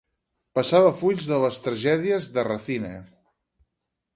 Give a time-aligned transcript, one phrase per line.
[0.59, 2.95] Passava fulls de les tragèdies de Racine.